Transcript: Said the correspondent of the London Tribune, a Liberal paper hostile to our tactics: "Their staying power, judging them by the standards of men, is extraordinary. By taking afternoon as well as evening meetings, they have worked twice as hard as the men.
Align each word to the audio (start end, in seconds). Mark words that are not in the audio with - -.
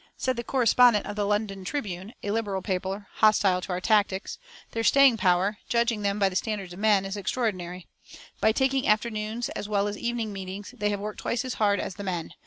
Said 0.17 0.35
the 0.35 0.43
correspondent 0.43 1.05
of 1.05 1.15
the 1.15 1.27
London 1.27 1.63
Tribune, 1.63 2.15
a 2.23 2.31
Liberal 2.31 2.63
paper 2.63 3.05
hostile 3.17 3.61
to 3.61 3.71
our 3.71 3.79
tactics: 3.79 4.39
"Their 4.71 4.83
staying 4.83 5.17
power, 5.17 5.59
judging 5.69 6.01
them 6.01 6.17
by 6.17 6.27
the 6.27 6.35
standards 6.35 6.73
of 6.73 6.79
men, 6.79 7.05
is 7.05 7.15
extraordinary. 7.15 7.85
By 8.39 8.51
taking 8.51 8.87
afternoon 8.87 9.43
as 9.55 9.69
well 9.69 9.87
as 9.87 9.99
evening 9.99 10.33
meetings, 10.33 10.73
they 10.75 10.89
have 10.89 10.99
worked 10.99 11.19
twice 11.19 11.45
as 11.45 11.53
hard 11.61 11.79
as 11.79 11.97
the 11.97 12.03
men. 12.03 12.33